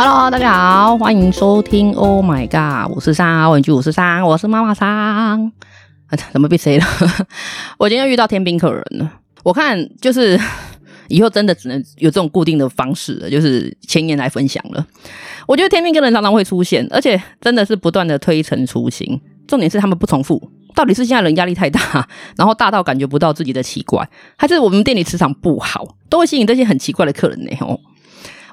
[0.00, 4.88] Hello，大家好，欢迎收听 Oh My God 我是三，文具我是三，我是妈妈桑。
[6.06, 6.86] 啊，怎么被谁了？
[7.78, 9.12] 我今天遇到天兵客人了。
[9.42, 10.38] 我看就是
[11.08, 14.86] 以后真的只能有这种固定的方式了，就是前言来分享了。
[15.48, 19.20] 我觉得天兵客人常常会出现，而且真的是不断的推陈出新。
[19.48, 20.40] 重点是他们不重复。
[20.76, 22.08] 到底是现在人压力太大，
[22.38, 27.50] 然后大到感觉不到自己的奇怪，还是我们店里磁场不好，都会吸引这些很奇怪的客人呢？
[27.62, 27.80] 哦，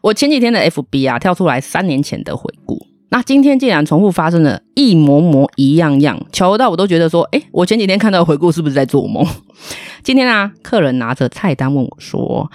[0.05, 2.77] 我前几天的 FB 啊跳出来三年前的回顾，
[3.09, 9.26] 那今天竟然重复发生了一模模一样样，巧到我都觉得说，诶，我前几天看到的回顾是不是在做梦？
[10.05, 12.52] 今天啊，客人拿着菜单问我说：“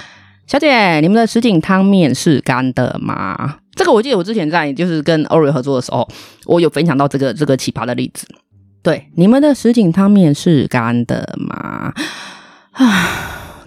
[0.46, 6.08] 小姐，你们的什锦汤面是干的吗？”这个我记得我之前在就是跟 Oreo 合作的时候，
[6.46, 8.28] 我有分享到这个这个奇葩的例子。
[8.80, 11.92] 对，你们的什锦汤面是干的吗？
[12.70, 13.08] 啊，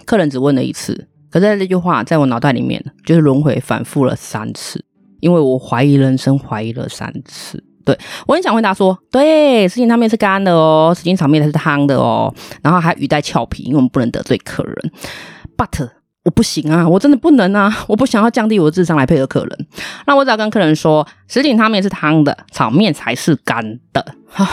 [0.06, 4.84] 客人只问了一次，可是这句话在我脑袋里面就是轮回反复了三次，
[5.18, 7.60] 因为我怀疑人生，怀疑了三次。
[7.84, 14.92] 对，我很想回答说，对，什锦汤面是干的哦，什锦炒面才是汤的哦，然后还语带俏皮，因为我们不能得罪客人。
[15.56, 15.90] But
[16.22, 19.66] 我不行啊，我真的不能啊，我不想要降低我的智商来配合客人。
[20.06, 24.14] 那我只要跟客人说，什锦汤面是汤的，炒面才是干的。
[24.28, 24.48] 哈。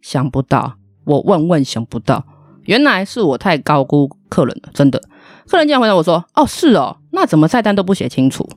[0.00, 0.74] 想不到，
[1.06, 2.24] 我万万想不到，
[2.66, 5.02] 原来是我太高估客人了，真的。
[5.48, 8.48] 客人竟然回答我说：“哦，是哦，那怎么菜单都不写清楚？”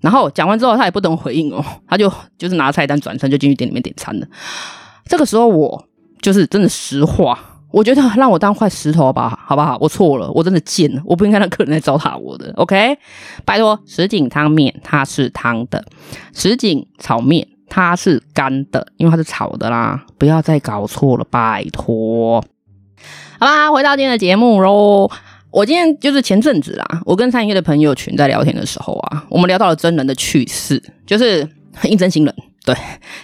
[0.00, 4.26] 然后讲完之后，他也不等回应哦，他就就是拿菜单转身就进去店里面点餐了。
[5.06, 5.84] 这个时候我
[6.20, 7.38] 就是真的实话，
[7.70, 9.76] 我觉得让我当块石头吧，好不好？
[9.80, 12.52] 我错了，我真的贱了，我不应该让客人来糟蹋我的。
[12.56, 12.96] OK，
[13.44, 15.84] 拜托，什锦汤面它是汤的，
[16.32, 17.48] 什锦炒面。
[17.68, 22.40] 它是干的，因为它是炒的啦，不要再搞错了，拜托。
[23.40, 25.10] 好啦，回到今天的节目喽。
[25.56, 31.48] 我今天就是前阵子啦，我跟餐饮业的朋友群在聊天的时候啊，我们聊到了真人的趣事，就是
[31.84, 32.34] 应征新人。
[32.66, 32.76] 对，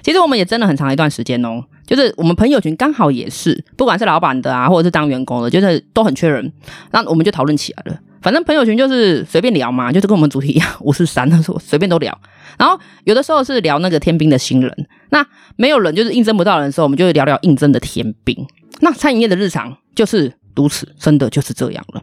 [0.02, 6.50] 其实我们也征了很长一段时间哦，就是我们朋友群刚好也是，不管是老板的啊，或者是当员工的，就是都很缺人，
[6.92, 8.00] 那我们就讨论起来了。
[8.22, 12.18] 反正朋友群就是随便聊嘛，就是跟我们主题一样，五四三的时候随便都聊。
[12.58, 15.22] 然后有的时候是聊那个天兵的新人，那
[15.56, 18.34] 没有人就是应征不到人的时候，我们就聊聊应征的天兵。
[18.80, 22.02] 那餐饮业的日常就是如此，真的就是这样了。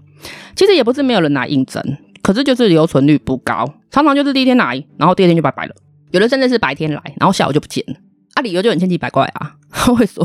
[0.55, 1.81] 其实也不是没有人来应征，
[2.21, 5.75] 可是就是留存率不高，常常就是第一天来，然后第二天就拜拜了。
[6.11, 7.93] 有的甚至是白天来，然后下午就不见了。
[8.33, 10.23] 啊，理由就很千奇百怪啊，他 会说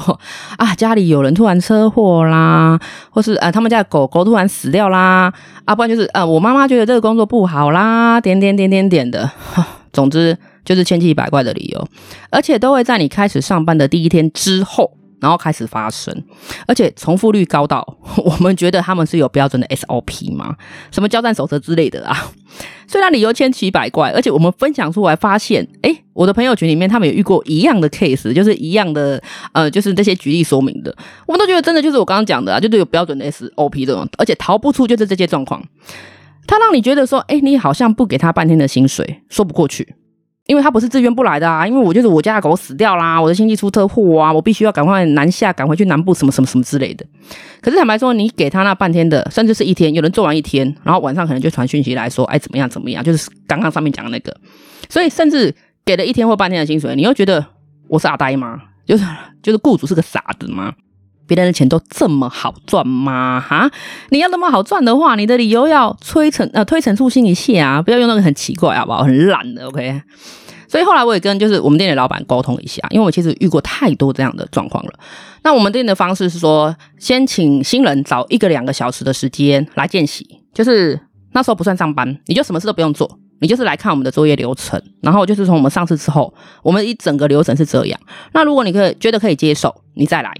[0.56, 2.78] 啊家里有人突然车祸啦，
[3.10, 5.32] 或是啊他们家的狗狗突然死掉啦，
[5.64, 9.30] 啊不然就是啊我妈妈觉得这个工作不好啦，点点点点点的，
[9.92, 11.88] 总之就是千奇百怪的理由，
[12.30, 14.96] 而且都会在你开始上班的第一天之后。
[15.24, 16.14] 然后开始发生，
[16.66, 17.82] 而且重复率高到
[18.22, 20.54] 我们觉得他们是有标准的 SOP 吗？
[20.90, 22.30] 什么交战守则之类的啊？
[22.86, 29.18] 虽然理由千奇百怪，而且我们分享出来发现，诶，我的朋友群里面他们有遇过一样的 case，就是一样的，
[29.54, 30.94] 呃，就是这些举例说明的，
[31.26, 35.64] 我们都觉得真的就是我刚刚讲的啊，就是有标准的 SOP 这种，而且逃不出就是这些状况。
[36.46, 39.94] 他让你觉得说，诶，你好像不给他半天的薪水，说不过去。
[40.46, 47.06] 因为他不是自愿不来的啊，因为我就是我家的狗死掉啦，我的亲戚出车祸啊，我必须要赶快南下，赶回去南部什么什么什么之类的。
[47.62, 54.36] 可是坦白说，你给他那半天的，甚至是一天，有人做完一天，然后晚上可能就传讯息来说，哎，怎么样怎么样，就是刚刚上面讲的那个。
[54.90, 57.44] 所以甚至给了一天或半天的薪水，你又觉得
[57.88, 58.60] 我是阿呆吗？
[58.86, 59.04] 就是
[59.42, 60.74] 就是雇主是个傻子吗？
[61.26, 63.40] 别人的钱都这么好赚吗？
[63.40, 63.70] 哈，
[64.10, 69.04] 你要那么好赚的话，你的理由要推陈呃推陈出新一下啊，不要用那个很奇怪好不好？
[69.04, 70.02] 很烂的，OK。
[70.66, 74.92] 所以后来我也跟就是我们店的老板沟通一下，因为我其实遇过太多这样的状况了。
[75.44, 80.98] 那我们店的方式是说，先请新人找一个两个小时的时间来见习，就是
[81.32, 83.08] 那时候不算上班，你就什么事都不用做，
[83.40, 88.00] 你就是来看我们的作业流程，然后就是从我们上市之后，我们一整个流程是这样。
[88.32, 90.34] 那如果你可以觉得可以接受，你再来。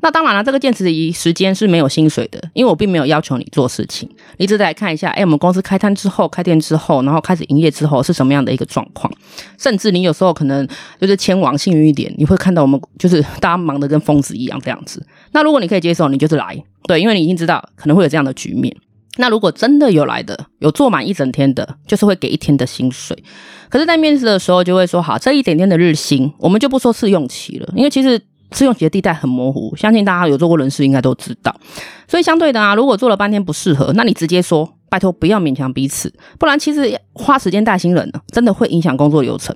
[0.00, 9.12] 那当然了，这个见习时间是没有薪水的，因为我并没有要求你做事情，你只是来看一下，哎，我们公司开摊之后、开店之后，然后开始营业之后是什么样的一个状况。
[9.58, 10.64] 甚至你有时候可能
[11.00, 15.04] 就是签网幸运一点，你会看到我们就是大家忙得跟疯子一样这样子。
[15.32, 16.56] 那如果你可以接受，你就是来，
[16.86, 18.74] 对，因为你已经知道可能会有这样的局面。
[19.16, 23.20] 那如果真的有来的，有做满一整天的，就是会给一天的薪水。
[23.68, 28.22] 可是，在面试的时候就会说，好，这一整天的日薪，我们就不说试用期了，因为其实。
[28.52, 31.54] 试用期的地带很模糊，相信大家有做过人事应该都知道。
[32.06, 39.54] 所以相对的啊，如果做了半天不适合，那你直接说，拜托不要勉强彼此，不然其实花时间带新人，真的会影响工作流程，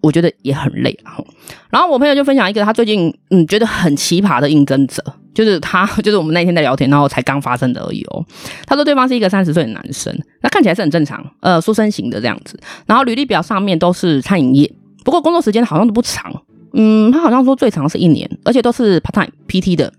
[0.00, 0.96] 我觉得也很累。
[1.04, 1.26] 然后，
[1.70, 5.02] 然后我朋友就分享一个他最近嗯觉得很奇葩的应征者，
[5.34, 8.24] 就是他，就是我们那天在聊天，然后才刚发生的而已哦。
[8.66, 12.56] 他说对方是一个三十岁的男生，那看起来是很正常，呃，书生型的这样子。
[12.86, 14.72] 然后履历表上面都是餐饮业，
[15.04, 16.32] 不过工作时间好像都不长。
[16.72, 19.92] 嗯，他好像说最长是一年，而且都是 part time PT 的。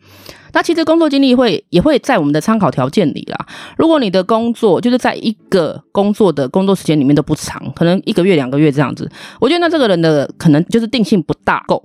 [0.53, 3.45] 那其实工作经历会也会在我们的参考条件里啦。
[3.77, 9.09] 如果你的工作就是在一个工作的工作时间里面都不长，可能一个月两个月这样子，
[9.39, 11.81] 我觉得那这个人的可能就是定性不大够。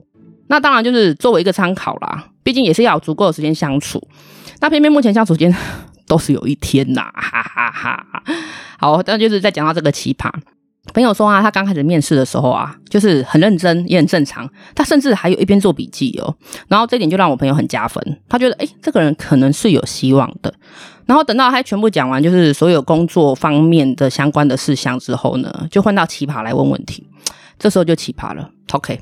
[0.48, 4.02] 那当然就是作为一个参考啦，毕竟也是要有足够的时间相处。
[4.60, 5.54] 那偏偏目前相处时间
[6.08, 8.22] 都是有一天呐，哈哈哈哈。
[8.78, 10.28] 好，但就是再讲到这个奇葩。
[10.94, 14.48] 朋友说啊，他刚开始面试的时候啊，就是很认真，也很正常。
[14.74, 16.34] 他甚至还有一边做笔记哦。
[16.68, 20.52] 然后这点就让我朋友很加分，他觉得诶，这个人可能是有希望的。
[21.04, 27.06] 然后等到他全部讲完，就是所有工作方面的相关的事项之后呢，就换到奇葩来问问题。
[27.58, 28.50] 这时候就奇葩了。
[28.72, 29.00] OK，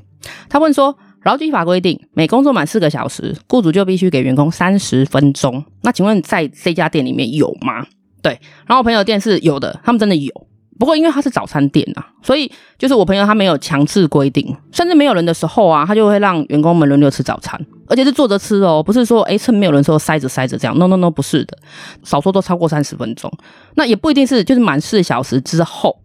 [0.49, 5.63] 他问说，劳基法规定每工作满四个小时，雇主就必须给员工三十分钟。
[5.81, 7.85] 那请问在这家店里面有吗？
[8.21, 10.47] 对，然后我朋友店是有的，他们真的有。
[10.77, 21.57] 不过，因为它是早餐店啊，所以就是我朋友他没有强制规定，甚至没有人的时候啊，他就会让员工们轮流吃早餐，而且是坐着吃哦，不是说诶趁没有人的时候塞着塞着这样，no no no 不是的，
[22.03, 23.31] 少说都超过三十分钟，
[23.75, 25.97] 那也不一定是就是满四小时之后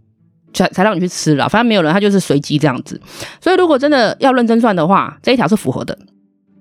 [0.52, 3.00] 才才让你去吃啦，反正没有人他就是随机这样子，
[3.40, 5.98] 所以如果真的要认真算的话，这一条是符合的，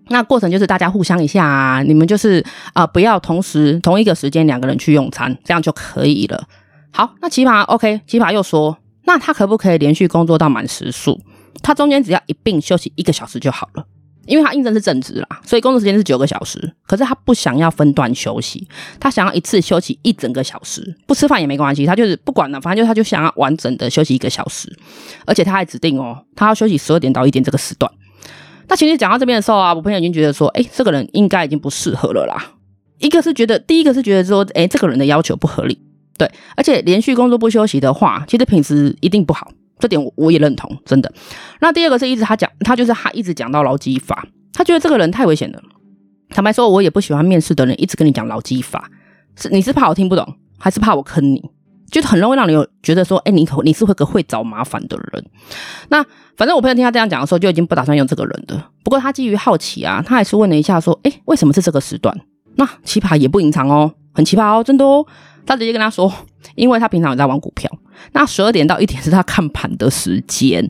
[0.08, 6.44] 那过程就是大家互相一下啊，你们就是啊、不要同时同一个时间两个人去用餐，这样就可以了。
[6.92, 11.20] 好，那奇葩 OK，奇葩又说，那他可不可以连续工作到满时数？
[11.62, 13.86] 他中间只要一并休息一个小时就好了，
[14.26, 16.74] 因为他应征是正职啦，所以工作时间是九个小时。
[16.88, 18.68] 可是他不想要分段休息，
[19.00, 24.74] 他想要一次休息一整个小时，不吃饭也没关系，他就是不管了，反正就他就想要完整的休息一个小时，
[25.26, 27.92] 而且他还指定哦，他要休息十二点到一点这个时段。
[28.68, 32.54] 那其实讲到这边的时候啊，我朋友已经觉得说，哎，这个人应该已经不适合了啦。
[33.00, 35.80] 一个是觉得，第一个是觉得说，哎，这个人的要求不合理。
[36.19, 39.50] 对，而且连续工作不休息的话，其实品质一定不好，
[39.80, 41.12] 这点我我也认同，真的。
[41.62, 45.62] 那第二个是一直他讲，他就是他一直讲到劳基法，他觉得这个人太危险了。
[46.30, 48.92] 坦白说，我也不喜欢面试的人一直跟你讲劳基法，
[49.38, 51.42] 是你是怕我听不懂，还是怕我坑你？
[51.89, 55.25] 就很容易让你有觉得说，哎，你你是会个会找麻烦的人。
[55.88, 56.06] 那
[56.38, 58.63] 反正我朋友听他这样讲的时候，就已经不打算用这个人的。
[58.83, 62.16] 不过他基于好奇啊，他还是问了一下说，哎，为什么是这个时段？
[62.57, 65.06] 那奇葩也不隐藏哦，很奇葩哦，真的哦。
[65.45, 66.13] 他直接跟他说，
[66.56, 67.71] 因为他平常有在玩股票，
[68.12, 70.69] 那十二点到一点是他看盘的时间。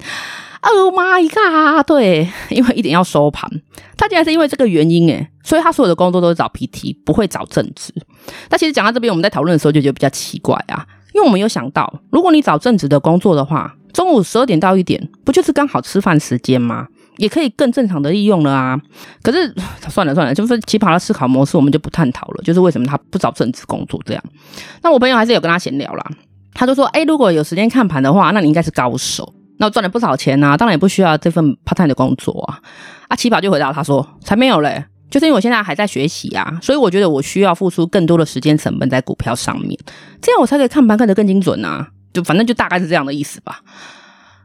[0.61, 1.83] Oh my god！
[1.87, 3.49] 对，因为一点要收盘，
[3.97, 7.91] 他竟然是因为这个原因诶，所以他所有的工作都是找 PT，不会找正职。
[8.47, 16.87] 但其实讲到这边，我们在讨论的时候就觉得比较奇怪啊，因为我们有想到，如果你找正职的工作的话，中午十二点到一点，不就是刚好吃饭时间吗？
[17.19, 18.79] 也可以更正常的利用了啊，
[19.21, 19.53] 可是
[19.89, 22.43] 算了算了，就是奇葩的思考模式，我们就不探讨了。
[22.43, 24.23] 就是为什么他不找正职工作这样？
[24.81, 26.11] 那我朋友还是有跟他闲聊啦，
[26.53, 32.59] 他就说：“哎，如果有时间看盘的话，那你应该是高手，那赚了不少钱啊，当然也不需要这份 part time 的工作啊。”
[33.09, 39.77] 啊，奇葩就回答他说：“才没有嘞，就是因为我现在还在学习啊，所以我觉得我需要付出更多的时间成本在股票上面，
[40.21, 41.87] 这样我才可以看盘看得更精准啊。
[42.13, 43.59] 就反正就大概是这样的意思吧。”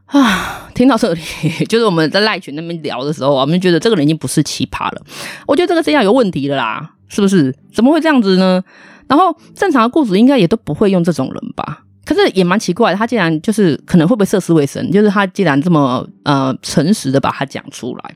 [0.05, 1.21] 啊，听到这里，
[1.67, 5.01] 就是我们在赖群那边聊的时候，我们觉得这个人已经不是奇葩了。
[5.47, 7.55] 我觉得这个这样有问题了啦，是不是？
[7.73, 8.63] 怎么会这样子呢？
[9.07, 11.84] 然后正常的雇主应该也都不会用这种人吧？
[12.05, 14.91] 可是也蛮奇怪的，他竟然就是可能会不会涉世未深？
[14.91, 18.15] 就是他竟然这么呃诚实的把它讲出来。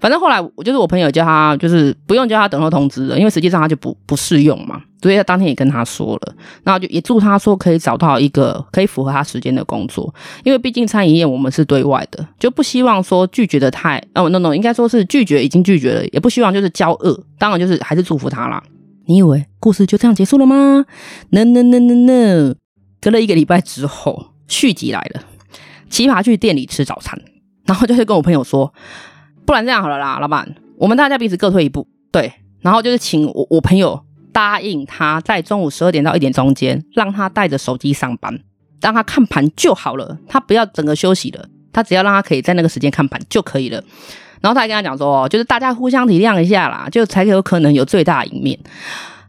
[0.00, 18.62] 反正后来，我就是我朋友叫他，就是不用叫他等候通知了，因为实际上他就不不适用嘛，所以他当天也跟他说了，然后就也祝他说可以找到一个可以符合他时间的工作，因为毕竟餐饮业我们是对外的，就不希望说拒绝的太哦，no no，应该说是拒绝已经拒绝了，也不希望就是交恶，当然就是还是祝福他啦。
[19.06, 20.84] 你以为故事就这样结束了吗
[21.30, 22.54] ？No no no no no，
[23.04, 25.20] 隔了一个礼拜之后，续集来了，
[25.90, 27.20] 奇葩去店里吃早餐，
[27.66, 28.72] 然后就是跟我朋友说。
[29.44, 32.32] 不然这样好了啦，老板，我们大家彼此各退一步，对，
[32.62, 38.40] 然后就是请我我朋友答应他在中午十二点到一点中间，让他带着手机上班，
[38.80, 43.84] 让他看盘就好了，他不要整个休息了，他只要让他可以在那个时间看盘就可以了。
[44.40, 48.58] 然后他还跟他讲说，就是大家互相体谅一下啦，就才有可能有最大赢面。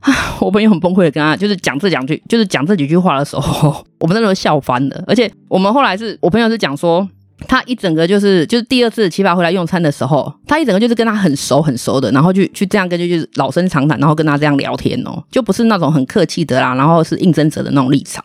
[0.39, 3.69] 我朋友很崩溃的跟他就是讲这两句，就是讲这几句话的时候，
[4.00, 7.07] 我们那时候笑翻了，而且我们后来是我朋友是讲说。
[7.50, 18.24] 他一整个就是就是第二次奇葩回来用餐的时候，他一整个就是跟他很熟很熟的，然后去去这样跟就就是老生常谈，然后跟他这样聊天哦，就不是那种很客气的啦，然后是应征者的那种立场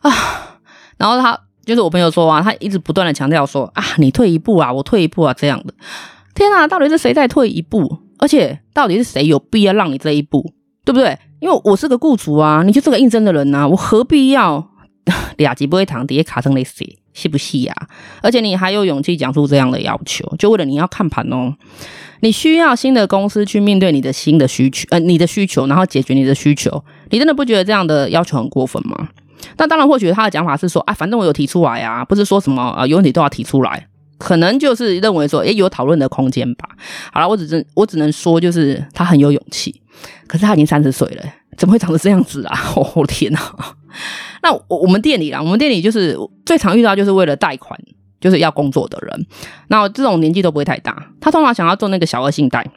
[0.00, 0.10] 啊。
[0.96, 5.74] 然后他就是我朋友说啊，他一直不断的强调说啊，你退一步啊，我退一步啊这样的。
[6.34, 7.98] 天啊，到底是谁在退一步？
[8.18, 10.54] 而且到底是谁有必要让你这一步，
[10.90, 11.16] 对不对？
[11.40, 14.68] 因为我是个雇主啊，你就是个应征的人呐、啊，我何必要
[15.38, 17.74] 俩鸡不会躺，底下卡成那些，是不是呀？
[18.22, 21.54] 而且你还有勇气讲出这样的要求，就为了你要看盘哦。
[22.22, 26.84] 你需要新的公司去面对你的新的需求，呃，你的需求，然后解决你的需求。
[27.08, 29.08] 你真的不觉得这样的要求很过分吗？
[29.56, 33.86] 那当然，或许他的讲法是说，啊，反正我有提出来啊，不是说什么啊，有问题都要提出来，
[34.18, 36.68] 可能就是认为说，诶，有讨论的空间吧。
[37.10, 39.79] 好了，我只是我只能说，就是他很有勇气。
[40.26, 41.24] 可是他已经三十岁了，
[41.56, 42.58] 怎么会长成这样子啊？
[42.76, 43.40] 我、 哦、天哪！
[44.42, 47.78] 那我我们店里啦，我们店里就是最常遇到，就是为了贷款。
[48.20, 49.26] 就是要工作的人，
[49.68, 51.10] 那这种年纪都不会太大。
[51.22, 52.70] 他通常想要做那个小额信贷，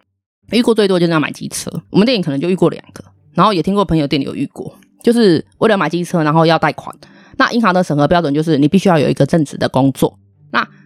[0.53, 1.69] 遇过最多就是要买机车。
[1.89, 3.03] 我们店里可能就遇过两个，
[3.33, 6.95] 然后也听过朋友店里有遇过，就是为了买机车，然后要贷款。
[7.35, 10.17] 那银行的审核标准就是你必须要有一个正职的工作。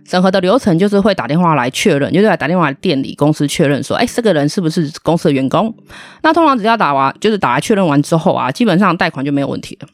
[0.08, 5.76] 审核的流程就是会打电话来确认，就是来打电话来店里公司确认说，哎，这个人是不是公司的员工？
[6.24, 9.88] 那通常只要打完，就是打来确认完之后啊，基本上贷款就没有问题了。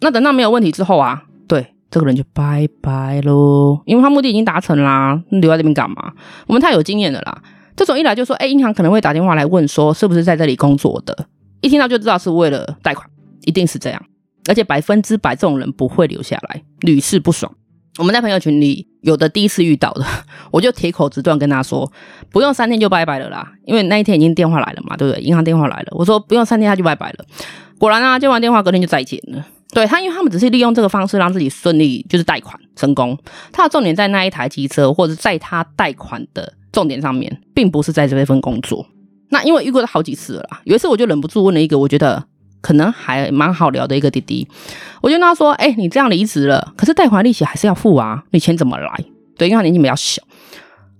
[0.00, 1.74] 那等到没有问题之后啊，对。
[1.90, 6.12] 这个人就拜拜喽，因为他目的已经达成啦，留在这边干嘛？
[6.46, 7.42] 我们太有经验了啦。
[7.74, 11.26] 这种一来就说，哎，银行可能会打电话来问说，是不是在这里工作的？
[11.62, 13.08] 一听到就知道是为了贷款，
[13.46, 14.02] 一定是这样。
[14.48, 17.52] 而且百分之百这种人不会留下来，屡试不爽。
[17.98, 20.04] 我们在朋友群里有的第一次遇到的，
[20.50, 21.90] 我就铁口直断跟他说，
[22.30, 25.22] 不用三天就拜拜了啦，因为那一天已经电话来了嘛，对不对？
[25.22, 27.24] 银行电话来了，我说不用三天他就拜拜了。
[27.78, 29.44] 果然啊，接完电话隔天就再见了。
[29.72, 33.16] 对他，因为他们只是利用这个方式让自己顺利，就是贷款成功。
[33.52, 38.86] 他的重点在那一台机车，或者在他贷款的重点上面，并不是在这份工作。
[39.28, 42.24] 那因为遇过了好几次了啦，有一次我就忍不住问了一个我觉得
[42.68, 44.46] 可能还蛮好聊的一个弟弟，
[45.00, 49.04] 我就跟他说：“哎，你这样离职了，可是贷款利息还是要付啊，你钱怎么来？”
[49.38, 50.22] 对，因为他年纪比较小。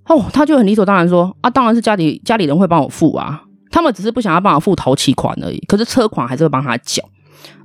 [0.07, 7.07] 哦，他就很理所当然说：“啊，当然是家里家里人会帮我付啊，他们只是不想要帮我付头期款而已，可是车款还是会帮他缴。”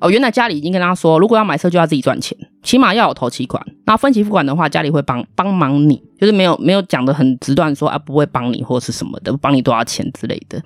[0.01, 3.65] 哦，原来家里已经跟他说，如果要买车就要自己赚钱，起码要有头期款。
[3.85, 10.61] 那分期付款的话，家里会帮帮忙你，就是没有没有讲得很直断说啊不会帮你或是什么的，帮你多少钱之类的。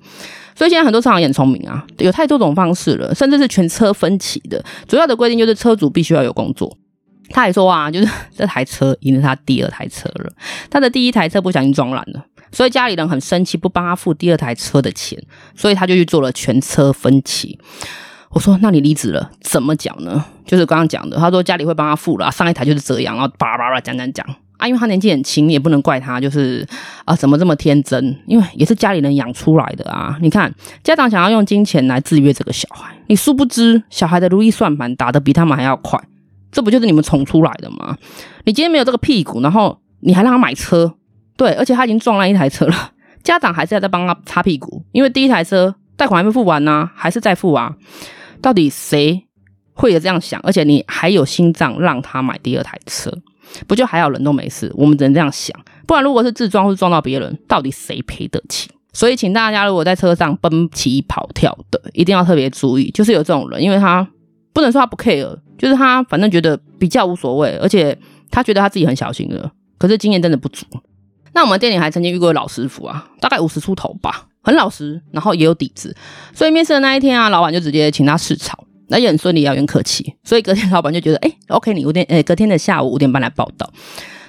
[0.58, 4.60] 所以现在很多车行也很聪明啊，有太多种方式了，甚至是全车分期的。
[4.88, 6.76] 主要的规定就是车主必须要有工作。
[7.30, 10.32] 他还说啊，就是 这台车已经是他第二台车了，
[10.68, 15.22] 他的第一台车不小心撞烂了，所以家里人很生气，不帮他付第二台车的钱，
[15.54, 17.56] 所以他就去做了全车分期。
[18.30, 20.24] 我说：“那你离职了，怎么讲呢？
[20.44, 24.26] 就是刚刚讲的，他说家里会帮他付了，上一台就是这样，然后叭叭叭讲讲讲
[24.58, 26.66] 啊，因为他年纪很轻，你也不能怪他，就是
[27.06, 28.14] 啊，怎么这么天真？
[28.26, 30.18] 因为也是家里人养出来的啊。
[30.20, 30.52] 你看，
[30.84, 35.98] 家长想要用金钱来制约这个小孩，你殊不知小孩的如意算盘打得比他们还要快，
[36.52, 37.96] 这不就是你们宠出来的吗？
[38.44, 40.94] 你今天没有这个屁股，然后你还让他买车，
[41.36, 47.76] 对，而且他已经撞烂一台车了，家长还是要再帮他擦屁股，因为第一台车贷款还没付完呢、还是在付啊。”
[48.40, 49.26] 到底谁
[49.72, 50.40] 会有这样想？
[50.44, 53.12] 而且你还有心脏让他买第二台车，
[53.66, 54.72] 不就还好人都没事？
[54.74, 58.70] 我们只能这样想，不然如果是自撞或是撞到别人，到底谁赔得起？
[58.92, 64.06] 所以请大家如果在车上奔起跑跳的，一定要特别注意，就是有这种人，因为他
[64.52, 67.96] 不能说他不 care，就是他反正觉得比较无所谓，而且
[68.30, 70.64] 他觉得他自己很小心的，可是经验真的不足。
[71.32, 74.26] 那我们店里还曾经遇过老师傅啊，大概五十出头吧。
[74.40, 75.94] 很老实，然后也有底子，
[76.32, 80.14] 所以面试的那一天啊，老板就直接请他试炒，那也很顺利，也很客气。
[80.24, 83.70] 所以隔天老板就觉得，哎，OK，你五点，哎，隔天的下午五点半来报到。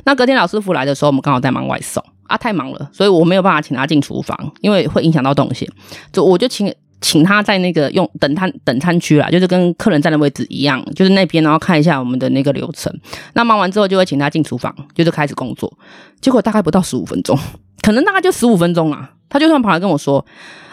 [0.05, 5.67] 那隔天老师傅来的时候，我们刚好在忙外送啊，太忙了，所以我没有办法请他进厨房，因为会影响到动线。
[6.13, 12.93] 就我就请请他在那个用等餐等餐区啦，就是跟客人站的位置一样，就是那边，然后看一下我们的那个流程。
[13.33, 15.71] 那忙完之后，就会请他进厨房，就是开始工作。
[16.21, 17.37] 结果大概不到十五分钟，
[17.81, 19.11] 可能大概就十五分钟啊。
[19.29, 20.25] 他就算跑来跟我说：“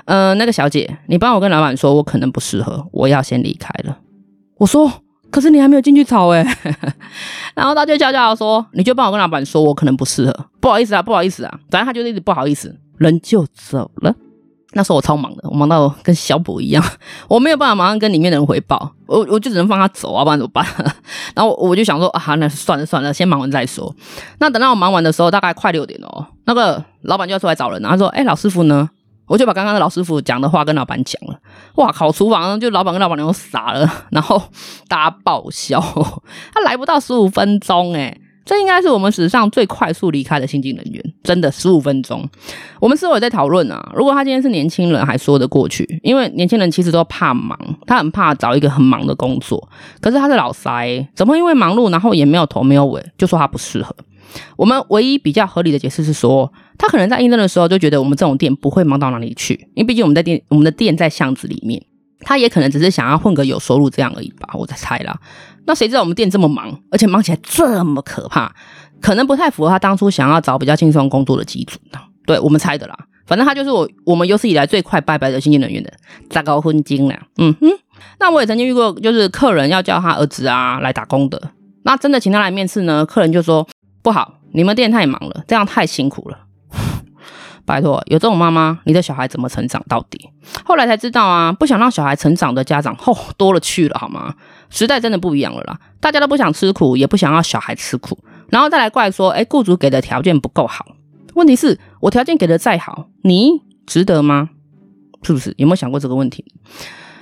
[0.07, 3.99] 呃，那个小姐，你帮我跟老板说，我可能不适合，我要先离开了。”
[4.59, 4.91] 我说
[5.31, 6.43] ：“可是你还没有进去炒哎。
[7.55, 14.15] ”然后他就悄悄说：“你就帮我跟老板说，我可能不适合，不好意思啊，不好意思啊。”反正他就是一直不好意思，人就走了。
[14.73, 16.85] 那时候我超忙的，我忙到跟小补一样，
[17.29, 20.65] 我没有办法马上跟里面的人回报，我我就只能放他走啊，不然怎么办？
[21.35, 23.95] 然后我就想说啊，那算了算了，先忙完再说。
[24.39, 28.89] 那等到我忙完的时候，大概快六点哦，那个老板就要出来找人，然后说：“哎，老师傅呢？”
[29.27, 31.39] 我就把刚刚的老师傅讲的话跟老板讲了。
[31.77, 34.41] 哇靠，厨房就老板跟老板娘都傻了，然后
[34.89, 35.81] 大家爆笑，
[36.55, 42.25] 他来不到十五分钟诶这应该是我们史上最快速离开的新进人员，真的十五分钟。
[42.79, 43.93] 我们是否有在讨论啊？
[43.93, 49.69] 如果他今天是年轻人，还说得过去，因为年轻人其实都怕忙，他很怕找一个很忙的工作。
[50.01, 53.93] 可是他是老塞，怎么会因为忙碌，然后也没有头没有尾，就说他不适合？
[54.57, 61.83] 我们唯一比较合理的解释是说，他可能在应征的时候就觉得我们这种店不会忙到哪里去，因为毕竟我们在店，我们的店在巷子里面，
[62.21, 65.19] 他也可能只是想要混个有收入这样而已吧，我在猜啦。
[65.67, 68.55] 那谁知道我们店这么忙，而且忙起来这么可怕，
[69.01, 71.99] 可能不太符合他当初想要找比较轻松工作的基准呢？
[72.25, 72.97] 对，我们猜的啦。
[73.27, 75.93] 反正他就是我我们有史以来最快拜拜的新进人员的
[76.31, 77.15] 砸高婚金了。
[77.39, 77.69] 嗯哼，
[78.21, 81.51] 那我也曾经遇过，就是客人要叫他儿子啊来打工的，
[81.83, 83.67] 那真的请他来面试呢，客人就说
[84.07, 86.39] 不好，你们店太忙了，这样太辛苦了。
[87.67, 90.31] 拜托，有这种妈妈，你的小孩怎么成长到底？
[90.65, 94.37] 后来才知道啊，不想让小孩成长的家长，嚯、哦，多了去了，好吗？
[94.71, 98.17] 时代真的不一样了啦，大家都不想吃苦，也不想要小孩吃苦，
[98.49, 100.87] 然后再来怪说，哎，雇主给的条件不够好。
[101.35, 104.51] 问题是，我条件给的再好，你值得吗？
[105.25, 105.53] 是不是？
[105.57, 106.45] 有没有想过这个问题？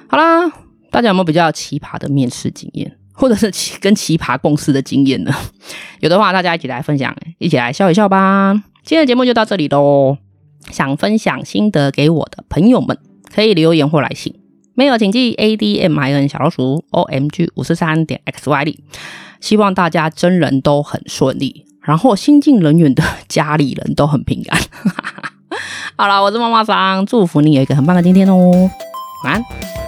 [0.06, 0.52] 好啦，
[0.90, 5.32] 大家有没有比较奇葩的面试经验，或者是跟奇葩共事的经验呢？
[6.00, 8.52] 有的话，大家一起来分享，一起来笑一笑吧。
[8.82, 10.18] 今天的节目就到这里喽。
[10.70, 12.98] 想分享心得给我的朋友们，
[13.34, 14.34] 可以留言或来信。
[14.74, 18.82] 没有，请寄 A D M I N 小老鼠 O M G 五四三点 X Y 里。
[19.40, 21.66] 希望大家真人都很顺利。
[21.82, 24.60] 然后新进人员的家里人都很平安。
[25.96, 28.50] 好了，我是妈妈桑，祝福你有一个很棒的今天哦，
[29.24, 29.83] 晚安。